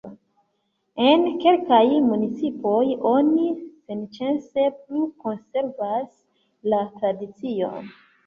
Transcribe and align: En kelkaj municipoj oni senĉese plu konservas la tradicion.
En 1.07 1.25
kelkaj 1.41 1.81
municipoj 2.05 2.87
oni 3.09 3.51
senĉese 3.89 4.65
plu 4.79 5.05
konservas 5.27 6.11
la 6.73 6.81
tradicion. 6.97 7.89